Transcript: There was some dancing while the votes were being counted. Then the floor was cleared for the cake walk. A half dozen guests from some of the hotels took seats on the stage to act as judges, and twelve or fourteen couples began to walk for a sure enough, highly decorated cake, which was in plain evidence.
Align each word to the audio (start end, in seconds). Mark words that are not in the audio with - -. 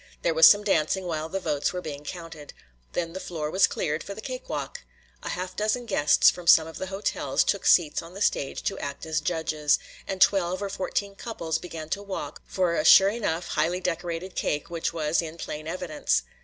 There 0.23 0.33
was 0.33 0.47
some 0.47 0.63
dancing 0.63 1.05
while 1.05 1.29
the 1.29 1.39
votes 1.39 1.71
were 1.71 1.79
being 1.79 2.03
counted. 2.03 2.53
Then 2.93 3.13
the 3.13 3.19
floor 3.19 3.51
was 3.51 3.67
cleared 3.67 4.03
for 4.03 4.15
the 4.15 4.19
cake 4.19 4.49
walk. 4.49 4.81
A 5.21 5.29
half 5.29 5.55
dozen 5.55 5.85
guests 5.85 6.31
from 6.31 6.47
some 6.47 6.65
of 6.65 6.79
the 6.79 6.87
hotels 6.87 7.43
took 7.43 7.67
seats 7.67 8.01
on 8.01 8.15
the 8.15 8.21
stage 8.23 8.63
to 8.63 8.79
act 8.79 9.05
as 9.05 9.21
judges, 9.21 9.77
and 10.07 10.19
twelve 10.19 10.63
or 10.63 10.69
fourteen 10.69 11.13
couples 11.13 11.59
began 11.59 11.87
to 11.89 12.01
walk 12.01 12.41
for 12.47 12.73
a 12.73 12.83
sure 12.83 13.09
enough, 13.09 13.49
highly 13.49 13.79
decorated 13.79 14.33
cake, 14.33 14.71
which 14.71 14.91
was 14.91 15.21
in 15.21 15.37
plain 15.37 15.67
evidence. 15.67 16.23